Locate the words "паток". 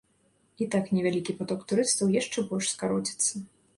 1.41-1.61